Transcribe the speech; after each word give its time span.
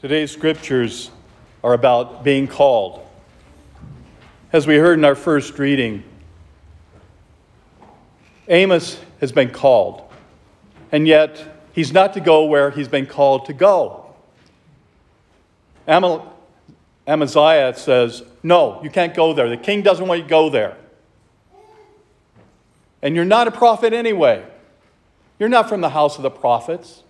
Today's 0.00 0.30
scriptures 0.30 1.10
are 1.64 1.72
about 1.72 2.22
being 2.22 2.46
called. 2.46 3.04
As 4.52 4.64
we 4.64 4.76
heard 4.76 4.96
in 4.96 5.04
our 5.04 5.16
first 5.16 5.58
reading, 5.58 6.04
Amos 8.46 9.00
has 9.20 9.32
been 9.32 9.50
called, 9.50 10.08
and 10.92 11.08
yet 11.08 11.66
he's 11.72 11.92
not 11.92 12.14
to 12.14 12.20
go 12.20 12.44
where 12.44 12.70
he's 12.70 12.86
been 12.86 13.06
called 13.06 13.46
to 13.46 13.52
go. 13.52 14.14
Amaziah 15.88 17.74
says, 17.74 18.22
No, 18.44 18.80
you 18.84 18.90
can't 18.90 19.16
go 19.16 19.32
there. 19.32 19.48
The 19.48 19.56
king 19.56 19.82
doesn't 19.82 20.06
want 20.06 20.18
you 20.18 20.24
to 20.26 20.30
go 20.30 20.48
there. 20.48 20.76
And 23.02 23.16
you're 23.16 23.24
not 23.24 23.48
a 23.48 23.50
prophet 23.50 23.92
anyway. 23.92 24.46
You're 25.40 25.48
not 25.48 25.68
from 25.68 25.80
the 25.80 25.90
house 25.90 26.18
of 26.18 26.22
the 26.22 26.30
prophets. 26.30 27.02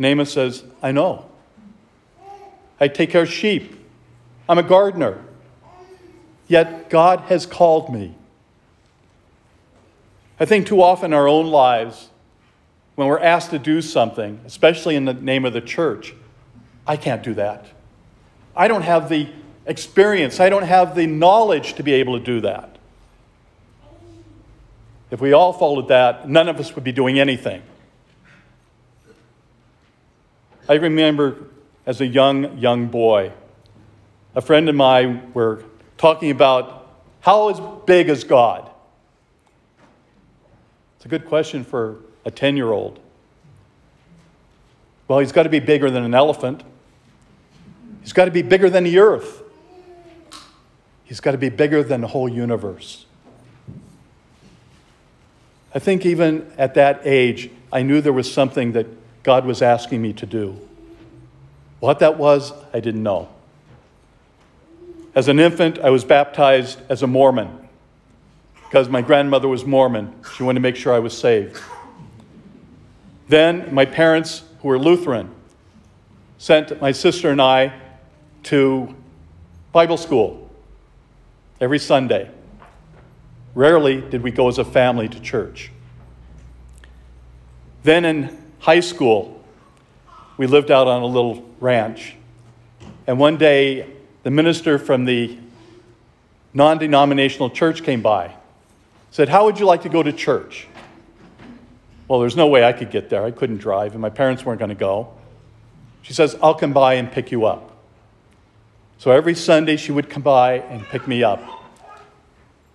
And 0.00 0.06
Amos 0.06 0.32
says, 0.32 0.64
I 0.82 0.92
know. 0.92 1.26
I 2.80 2.88
take 2.88 3.10
care 3.10 3.24
of 3.24 3.30
sheep. 3.30 3.86
I'm 4.48 4.56
a 4.56 4.62
gardener. 4.62 5.22
Yet 6.48 6.88
God 6.88 7.20
has 7.28 7.44
called 7.44 7.92
me. 7.92 8.14
I 10.40 10.46
think 10.46 10.66
too 10.66 10.82
often 10.82 11.10
in 11.10 11.12
our 11.12 11.28
own 11.28 11.48
lives, 11.48 12.08
when 12.94 13.08
we're 13.08 13.18
asked 13.18 13.50
to 13.50 13.58
do 13.58 13.82
something, 13.82 14.40
especially 14.46 14.96
in 14.96 15.04
the 15.04 15.12
name 15.12 15.44
of 15.44 15.52
the 15.52 15.60
church, 15.60 16.14
I 16.86 16.96
can't 16.96 17.22
do 17.22 17.34
that. 17.34 17.66
I 18.56 18.68
don't 18.68 18.80
have 18.80 19.10
the 19.10 19.28
experience, 19.66 20.40
I 20.40 20.48
don't 20.48 20.62
have 20.62 20.94
the 20.94 21.06
knowledge 21.06 21.74
to 21.74 21.82
be 21.82 21.92
able 21.92 22.18
to 22.18 22.24
do 22.24 22.40
that. 22.40 22.78
If 25.10 25.20
we 25.20 25.34
all 25.34 25.52
followed 25.52 25.88
that, 25.88 26.26
none 26.26 26.48
of 26.48 26.58
us 26.58 26.74
would 26.74 26.84
be 26.84 26.92
doing 26.92 27.18
anything. 27.18 27.60
I 30.70 30.74
remember 30.74 31.48
as 31.84 32.00
a 32.00 32.06
young, 32.06 32.56
young 32.56 32.86
boy, 32.86 33.32
a 34.36 34.40
friend 34.40 34.68
and 34.68 34.80
I 34.80 35.20
were 35.34 35.64
talking 35.98 36.30
about 36.30 36.86
how 37.18 37.52
big 37.86 38.08
is 38.08 38.22
God? 38.22 38.70
It's 40.94 41.06
a 41.06 41.08
good 41.08 41.26
question 41.26 41.64
for 41.64 41.96
a 42.24 42.30
10 42.30 42.56
year 42.56 42.70
old. 42.70 43.00
Well, 45.08 45.18
he's 45.18 45.32
got 45.32 45.42
to 45.42 45.48
be 45.48 45.58
bigger 45.58 45.90
than 45.90 46.04
an 46.04 46.14
elephant. 46.14 46.62
He's 48.02 48.12
got 48.12 48.26
to 48.26 48.30
be 48.30 48.42
bigger 48.42 48.70
than 48.70 48.84
the 48.84 49.00
earth. 49.00 49.42
He's 51.02 51.18
got 51.18 51.32
to 51.32 51.38
be 51.38 51.48
bigger 51.48 51.82
than 51.82 52.00
the 52.00 52.06
whole 52.06 52.28
universe. 52.28 53.06
I 55.74 55.80
think 55.80 56.06
even 56.06 56.52
at 56.56 56.74
that 56.74 57.00
age, 57.02 57.50
I 57.72 57.82
knew 57.82 58.00
there 58.00 58.12
was 58.12 58.32
something 58.32 58.70
that 58.72 58.86
God 59.22 59.44
was 59.44 59.62
asking 59.62 60.00
me 60.00 60.12
to 60.14 60.26
do. 60.26 60.56
What 61.80 61.98
that 62.00 62.18
was, 62.18 62.52
I 62.72 62.80
didn't 62.80 63.02
know. 63.02 63.28
As 65.14 65.28
an 65.28 65.40
infant, 65.40 65.78
I 65.78 65.90
was 65.90 66.04
baptized 66.04 66.80
as 66.88 67.02
a 67.02 67.06
Mormon 67.06 67.68
because 68.64 68.88
my 68.88 69.02
grandmother 69.02 69.48
was 69.48 69.64
Mormon. 69.64 70.14
She 70.36 70.42
wanted 70.42 70.60
to 70.60 70.62
make 70.62 70.76
sure 70.76 70.94
I 70.94 71.00
was 71.00 71.16
saved. 71.16 71.60
Then 73.28 73.74
my 73.74 73.84
parents, 73.84 74.44
who 74.60 74.68
were 74.68 74.78
Lutheran, 74.78 75.30
sent 76.38 76.80
my 76.80 76.92
sister 76.92 77.30
and 77.30 77.42
I 77.42 77.72
to 78.44 78.94
Bible 79.72 79.96
school 79.96 80.50
every 81.60 81.78
Sunday. 81.78 82.30
Rarely 83.54 84.00
did 84.00 84.22
we 84.22 84.30
go 84.30 84.48
as 84.48 84.58
a 84.58 84.64
family 84.64 85.08
to 85.08 85.20
church. 85.20 85.70
Then 87.82 88.04
in 88.04 88.38
high 88.60 88.80
school, 88.80 89.42
we 90.36 90.46
lived 90.46 90.70
out 90.70 90.86
on 90.86 91.02
a 91.02 91.06
little 91.06 91.44
ranch. 91.58 92.14
And 93.06 93.18
one 93.18 93.36
day, 93.36 93.86
the 94.22 94.30
minister 94.30 94.78
from 94.78 95.04
the 95.04 95.36
non 96.54 96.78
denominational 96.78 97.50
church 97.50 97.82
came 97.82 98.02
by, 98.02 98.34
said, 99.10 99.28
How 99.28 99.44
would 99.46 99.58
you 99.58 99.66
like 99.66 99.82
to 99.82 99.88
go 99.88 100.02
to 100.02 100.12
church? 100.12 100.68
Well, 102.06 102.20
there's 102.20 102.36
no 102.36 102.46
way 102.46 102.64
I 102.64 102.72
could 102.72 102.90
get 102.90 103.08
there. 103.08 103.24
I 103.24 103.30
couldn't 103.30 103.58
drive, 103.58 103.92
and 103.92 104.00
my 104.00 104.10
parents 104.10 104.44
weren't 104.44 104.58
going 104.58 104.70
to 104.70 104.74
go. 104.74 105.12
She 106.02 106.12
says, 106.12 106.36
I'll 106.42 106.54
come 106.54 106.72
by 106.72 106.94
and 106.94 107.10
pick 107.10 107.30
you 107.30 107.44
up. 107.44 107.76
So 108.98 109.10
every 109.10 109.34
Sunday, 109.34 109.76
she 109.76 109.92
would 109.92 110.10
come 110.10 110.22
by 110.22 110.54
and 110.54 110.84
pick 110.84 111.06
me 111.06 111.22
up. 111.22 111.42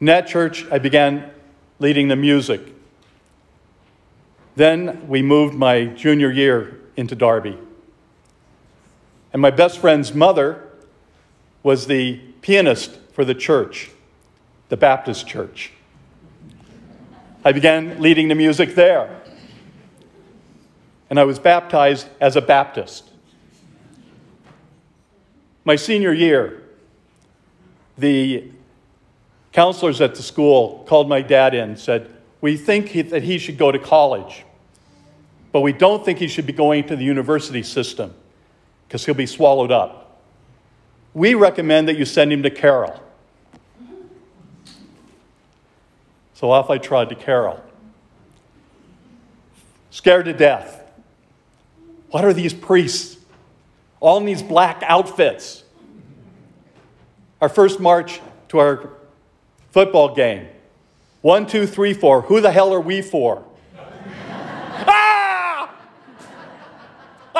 In 0.00 0.06
that 0.06 0.26
church, 0.26 0.64
I 0.70 0.78
began 0.78 1.30
leading 1.78 2.08
the 2.08 2.16
music. 2.16 2.75
Then 4.56 5.06
we 5.06 5.22
moved 5.22 5.54
my 5.54 5.84
junior 5.84 6.30
year 6.30 6.80
into 6.96 7.14
Darby. 7.14 7.58
And 9.32 9.42
my 9.42 9.50
best 9.50 9.78
friend's 9.78 10.14
mother 10.14 10.66
was 11.62 11.86
the 11.86 12.16
pianist 12.40 12.98
for 13.12 13.24
the 13.24 13.34
church, 13.34 13.90
the 14.70 14.76
Baptist 14.78 15.26
church. 15.26 15.72
I 17.44 17.52
began 17.52 18.00
leading 18.00 18.28
the 18.28 18.34
music 18.34 18.74
there. 18.74 19.20
And 21.10 21.20
I 21.20 21.24
was 21.24 21.38
baptized 21.38 22.08
as 22.18 22.34
a 22.34 22.40
Baptist. 22.40 23.10
My 25.66 25.76
senior 25.76 26.14
year, 26.14 26.62
the 27.98 28.50
counselors 29.52 30.00
at 30.00 30.14
the 30.14 30.22
school 30.22 30.82
called 30.88 31.10
my 31.10 31.20
dad 31.20 31.54
in 31.54 31.70
and 31.70 31.78
said, 31.78 32.10
We 32.40 32.56
think 32.56 33.10
that 33.10 33.22
he 33.22 33.36
should 33.36 33.58
go 33.58 33.70
to 33.70 33.78
college, 33.78 34.45
but 35.56 35.62
we 35.62 35.72
don't 35.72 36.04
think 36.04 36.18
he 36.18 36.28
should 36.28 36.44
be 36.44 36.52
going 36.52 36.86
to 36.86 36.96
the 36.96 37.02
university 37.02 37.62
system 37.62 38.12
because 38.86 39.06
he'll 39.06 39.14
be 39.14 39.24
swallowed 39.24 39.72
up. 39.72 40.20
We 41.14 41.32
recommend 41.32 41.88
that 41.88 41.96
you 41.96 42.04
send 42.04 42.30
him 42.30 42.42
to 42.42 42.50
Carroll. 42.50 43.02
So 46.34 46.50
off 46.50 46.68
I 46.68 46.76
trod 46.76 47.08
to 47.08 47.14
Carroll. 47.14 47.58
Scared 49.88 50.26
to 50.26 50.34
death. 50.34 50.84
What 52.10 52.26
are 52.26 52.34
these 52.34 52.52
priests? 52.52 53.16
All 53.98 54.18
in 54.18 54.26
these 54.26 54.42
black 54.42 54.82
outfits. 54.82 55.64
Our 57.40 57.48
first 57.48 57.80
march 57.80 58.20
to 58.48 58.58
our 58.58 58.90
Football 59.70 60.14
game. 60.14 60.48
One, 61.22 61.46
two, 61.46 61.66
three, 61.66 61.94
four. 61.94 62.20
Who 62.20 62.42
the 62.42 62.52
hell 62.52 62.74
are 62.74 62.80
we 62.80 63.00
for? 63.00 63.42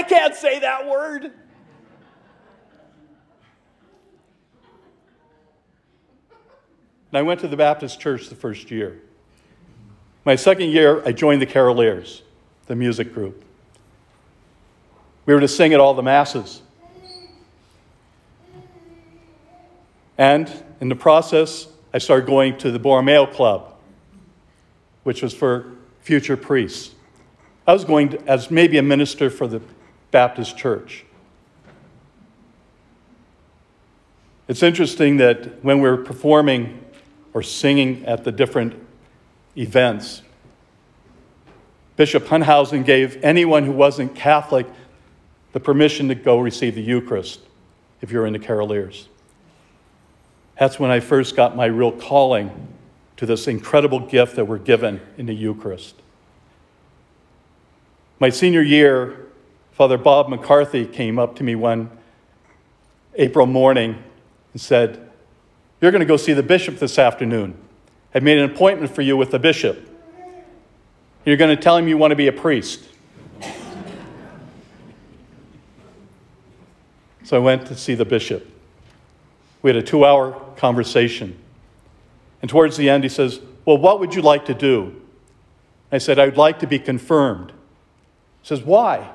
I 0.00 0.02
can't 0.02 0.34
say 0.34 0.60
that 0.60 0.88
word. 0.88 1.24
And 1.24 1.32
I 7.12 7.20
went 7.20 7.40
to 7.40 7.48
the 7.48 7.56
Baptist 7.58 8.00
church 8.00 8.30
the 8.30 8.34
first 8.34 8.70
year. 8.70 9.02
My 10.24 10.36
second 10.36 10.70
year, 10.70 11.06
I 11.06 11.12
joined 11.12 11.42
the 11.42 11.46
Caroliers, 11.46 12.22
the 12.64 12.74
music 12.74 13.12
group. 13.12 13.44
We 15.26 15.34
were 15.34 15.40
to 15.40 15.48
sing 15.48 15.74
at 15.74 15.80
all 15.80 15.92
the 15.92 16.02
masses. 16.02 16.62
And 20.16 20.50
in 20.80 20.88
the 20.88 20.96
process, 20.96 21.68
I 21.92 21.98
started 21.98 22.26
going 22.26 22.56
to 22.56 22.70
the 22.70 22.78
Borromeo 22.78 23.26
Club, 23.26 23.74
which 25.02 25.20
was 25.20 25.34
for 25.34 25.66
future 26.00 26.38
priests. 26.38 26.94
I 27.66 27.74
was 27.74 27.84
going 27.84 28.08
to, 28.08 28.26
as 28.26 28.50
maybe 28.50 28.78
a 28.78 28.82
minister 28.82 29.28
for 29.28 29.46
the 29.46 29.60
Baptist 30.10 30.56
church. 30.56 31.04
It's 34.48 34.62
interesting 34.62 35.18
that 35.18 35.62
when 35.64 35.80
we're 35.80 35.98
performing 35.98 36.84
or 37.32 37.42
singing 37.42 38.04
at 38.04 38.24
the 38.24 38.32
different 38.32 38.74
events, 39.56 40.22
Bishop 41.96 42.26
Hunthausen 42.26 42.82
gave 42.82 43.22
anyone 43.22 43.64
who 43.64 43.72
wasn't 43.72 44.14
Catholic 44.14 44.66
the 45.52 45.60
permission 45.60 46.08
to 46.08 46.14
go 46.14 46.38
receive 46.38 46.74
the 46.74 46.82
Eucharist 46.82 47.40
if 48.00 48.10
you're 48.10 48.26
into 48.26 48.38
Caroliers. 48.38 49.06
That's 50.58 50.78
when 50.78 50.90
I 50.90 51.00
first 51.00 51.36
got 51.36 51.56
my 51.56 51.66
real 51.66 51.92
calling 51.92 52.68
to 53.16 53.26
this 53.26 53.46
incredible 53.46 54.00
gift 54.00 54.36
that 54.36 54.46
we're 54.46 54.58
given 54.58 55.00
in 55.16 55.26
the 55.26 55.34
Eucharist. 55.34 55.94
My 58.18 58.30
senior 58.30 58.62
year, 58.62 59.26
Father 59.72 59.98
Bob 59.98 60.28
McCarthy 60.28 60.84
came 60.86 61.18
up 61.18 61.36
to 61.36 61.42
me 61.42 61.54
one 61.54 61.90
April 63.14 63.46
morning 63.46 64.02
and 64.52 64.60
said, 64.60 65.10
You're 65.80 65.90
going 65.90 66.00
to 66.00 66.06
go 66.06 66.16
see 66.16 66.32
the 66.32 66.42
bishop 66.42 66.78
this 66.78 66.98
afternoon. 66.98 67.56
I've 68.14 68.22
made 68.22 68.38
an 68.38 68.50
appointment 68.50 68.94
for 68.94 69.02
you 69.02 69.16
with 69.16 69.30
the 69.30 69.38
bishop. 69.38 69.88
You're 71.24 71.36
going 71.36 71.54
to 71.54 71.62
tell 71.62 71.76
him 71.76 71.86
you 71.86 71.96
want 71.96 72.10
to 72.12 72.16
be 72.16 72.28
a 72.28 72.32
priest. 72.32 72.84
So 77.30 77.36
I 77.36 77.38
went 77.38 77.66
to 77.66 77.76
see 77.76 77.94
the 77.94 78.04
bishop. 78.04 78.50
We 79.62 79.70
had 79.70 79.76
a 79.76 79.82
two 79.82 80.04
hour 80.04 80.32
conversation. 80.56 81.38
And 82.42 82.50
towards 82.50 82.76
the 82.76 82.90
end, 82.90 83.04
he 83.04 83.08
says, 83.08 83.38
Well, 83.64 83.78
what 83.78 84.00
would 84.00 84.16
you 84.16 84.22
like 84.22 84.46
to 84.46 84.54
do? 84.54 85.00
I 85.92 85.98
said, 85.98 86.18
I'd 86.18 86.36
like 86.36 86.58
to 86.58 86.66
be 86.66 86.80
confirmed. 86.80 87.52
He 88.42 88.48
says, 88.48 88.62
Why? 88.62 89.10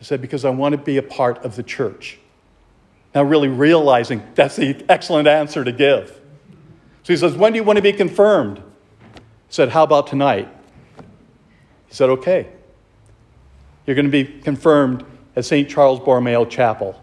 He 0.00 0.06
said, 0.06 0.20
Because 0.20 0.44
I 0.44 0.50
want 0.50 0.72
to 0.72 0.78
be 0.78 0.96
a 0.96 1.02
part 1.02 1.44
of 1.44 1.54
the 1.54 1.62
church. 1.62 2.18
Now, 3.14 3.22
really 3.22 3.48
realizing 3.48 4.22
that's 4.34 4.56
the 4.56 4.82
excellent 4.88 5.28
answer 5.28 5.62
to 5.62 5.72
give. 5.72 6.08
So 7.02 7.12
he 7.12 7.16
says, 7.16 7.36
When 7.36 7.52
do 7.52 7.58
you 7.58 7.64
want 7.64 7.76
to 7.76 7.82
be 7.82 7.92
confirmed? 7.92 8.58
He 8.58 9.22
said, 9.50 9.68
How 9.68 9.84
about 9.84 10.08
tonight? 10.08 10.48
He 11.86 11.94
said, 11.94 12.08
Okay. 12.08 12.48
You're 13.86 13.94
going 13.94 14.06
to 14.06 14.10
be 14.10 14.24
confirmed 14.24 15.04
at 15.36 15.44
St. 15.44 15.68
Charles 15.68 16.00
Borromeo 16.00 16.44
Chapel. 16.44 17.00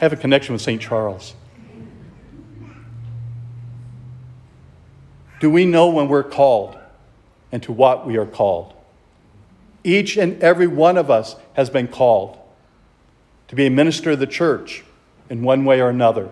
I 0.00 0.04
have 0.04 0.12
a 0.12 0.16
connection 0.16 0.54
with 0.54 0.62
St. 0.62 0.80
Charles. 0.80 1.34
Do 5.40 5.50
we 5.50 5.66
know 5.66 5.90
when 5.90 6.08
we're 6.08 6.22
called 6.22 6.78
and 7.52 7.62
to 7.64 7.72
what 7.72 8.06
we 8.06 8.16
are 8.16 8.26
called? 8.26 8.74
Each 9.88 10.18
and 10.18 10.42
every 10.42 10.66
one 10.66 10.98
of 10.98 11.10
us 11.10 11.36
has 11.54 11.70
been 11.70 11.88
called 11.88 12.36
to 13.48 13.56
be 13.56 13.64
a 13.64 13.70
minister 13.70 14.10
of 14.10 14.18
the 14.18 14.26
church 14.26 14.84
in 15.30 15.42
one 15.42 15.64
way 15.64 15.80
or 15.80 15.88
another. 15.88 16.28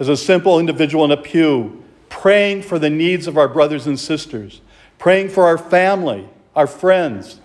As 0.00 0.08
a 0.08 0.16
simple 0.16 0.58
individual 0.58 1.04
in 1.04 1.12
a 1.12 1.16
pew, 1.16 1.84
praying 2.08 2.62
for 2.62 2.80
the 2.80 2.90
needs 2.90 3.28
of 3.28 3.38
our 3.38 3.46
brothers 3.46 3.86
and 3.86 3.96
sisters, 3.96 4.60
praying 4.98 5.28
for 5.28 5.44
our 5.44 5.56
family, 5.56 6.28
our 6.56 6.66
friends, 6.66 7.38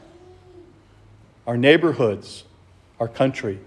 our 1.46 1.58
neighborhoods, 1.58 2.46
our 3.00 3.08
country. 3.08 3.60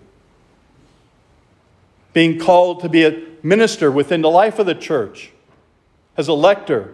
Being 2.13 2.41
called 2.41 2.81
to 2.81 2.89
be 2.89 3.05
a 3.05 3.25
minister 3.41 3.89
within 3.89 4.21
the 4.21 4.31
life 4.31 4.59
of 4.59 4.67
the 4.67 4.75
church, 4.75 5.31
as 6.17 6.27
a 6.27 6.35
lector, 6.35 6.93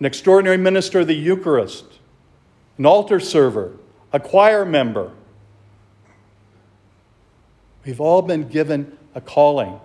an 0.00 0.06
extraordinary 0.06 0.56
minister 0.56 1.00
of 1.00 1.06
the 1.06 1.14
Eucharist, 1.14 1.97
an 2.78 2.86
altar 2.86 3.20
server, 3.20 3.72
a 4.12 4.20
choir 4.20 4.64
member. 4.64 5.10
We've 7.84 8.00
all 8.00 8.22
been 8.22 8.48
given 8.48 8.96
a 9.14 9.20
calling 9.20 9.80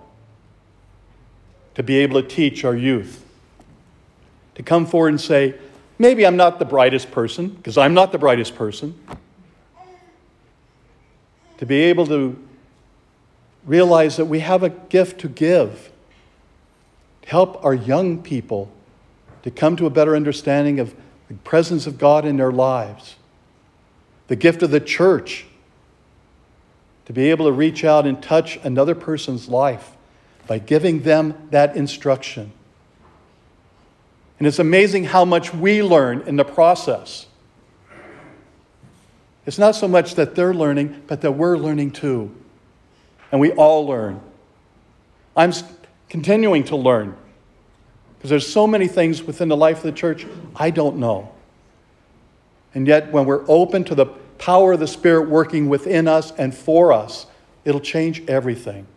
to 1.76 1.84
be 1.84 1.98
able 1.98 2.22
to 2.22 2.28
teach 2.28 2.64
our 2.64 2.76
youth, 2.76 3.26
to 4.56 4.64
come 4.64 4.86
forward 4.86 5.10
and 5.10 5.22
say, 5.22 5.56
maybe 5.98 6.26
I'm 6.26 6.38
not 6.38 6.60
the 6.60 6.66
brightest 6.66 7.12
person, 7.12 7.50
because 7.50 7.78
I'm 7.78 7.96
not 7.96 8.12
the 8.12 8.20
brightest 8.20 8.56
person, 8.56 8.96
to 11.58 11.66
be 11.66 11.82
able 11.82 12.06
to 12.08 12.40
realize 13.66 14.18
that 14.18 14.26
we 14.26 14.40
have 14.42 14.62
a 14.62 14.70
gift 14.70 15.22
to 15.22 15.30
give, 15.30 15.92
to 17.24 17.30
help 17.30 17.64
our 17.64 17.74
young 17.74 18.22
people 18.22 18.72
to 19.44 19.52
come 19.52 19.76
to 19.76 19.86
a 19.86 19.90
better 19.90 20.16
understanding 20.16 20.80
of 20.80 20.96
the 21.34 21.40
presence 21.40 21.88
of 21.88 21.98
God 21.98 22.26
in 22.26 22.38
their 22.38 22.52
lives, 22.52 23.16
the 24.28 24.36
gift 24.36 24.62
of 24.62 24.70
the 24.70 24.80
church 24.80 25.46
to 27.06 27.14
be 27.14 27.32
able 27.32 27.48
to 27.48 27.52
reach 27.52 27.84
out 27.84 28.06
and 28.06 28.22
touch 28.22 28.58
another 28.64 28.94
person's 28.94 29.50
life 29.50 29.92
by 30.46 30.60
giving 30.60 31.02
them 31.02 31.34
that 31.50 31.76
instruction. 31.76 32.52
And 34.38 34.48
it's 34.48 34.60
amazing 34.60 35.06
how 35.06 35.26
much 35.26 35.54
we 35.54 35.82
learn 35.82 36.22
in 36.28 36.36
the 36.36 36.46
process. 36.46 37.26
It's 39.46 39.58
not 39.58 39.76
so 39.76 39.88
much 39.88 40.16
that 40.16 40.36
they're 40.36 40.54
learning, 40.54 41.04
but 41.08 41.22
that 41.22 41.32
we're 41.32 41.58
learning 41.58 41.92
too. 41.92 42.34
And 43.32 43.42
we 43.42 43.52
all 43.52 43.88
learn. 43.88 44.22
I'm 45.36 45.52
continuing 46.10 46.64
to 46.66 46.76
learn 46.76 47.18
because 48.24 48.30
there's 48.30 48.48
so 48.48 48.66
many 48.66 48.88
things 48.88 49.22
within 49.22 49.50
the 49.50 49.58
life 49.58 49.80
of 49.80 49.84
the 49.84 49.92
church 49.92 50.26
I 50.56 50.70
don't 50.70 50.96
know. 50.96 51.30
And 52.74 52.88
yet, 52.88 53.12
when 53.12 53.26
we're 53.26 53.44
open 53.50 53.84
to 53.84 53.96
the 53.96 54.06
power 54.06 54.72
of 54.72 54.80
the 54.80 54.88
Spirit 54.88 55.28
working 55.28 55.68
within 55.68 56.08
us 56.08 56.32
and 56.38 56.56
for 56.56 56.94
us, 56.94 57.26
it'll 57.66 57.82
change 57.82 58.24
everything. 58.30 58.88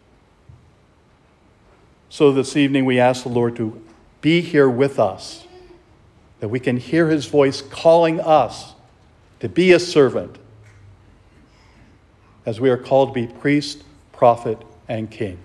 So 2.08 2.30
this 2.30 2.56
evening, 2.56 2.84
we 2.84 3.00
ask 3.00 3.24
the 3.24 3.28
Lord 3.28 3.56
to 3.56 3.82
be 4.20 4.42
here 4.42 4.70
with 4.70 5.00
us, 5.00 5.44
that 6.38 6.46
we 6.46 6.60
can 6.60 6.76
hear 6.76 7.08
his 7.08 7.26
voice 7.26 7.62
calling 7.62 8.20
us 8.20 8.74
to 9.40 9.48
be 9.48 9.72
a 9.72 9.80
servant, 9.80 10.38
as 12.46 12.60
we 12.60 12.70
are 12.70 12.78
called 12.78 13.08
to 13.08 13.26
be 13.26 13.26
priest, 13.26 13.82
prophet, 14.12 14.62
and 14.86 15.10
king. 15.10 15.40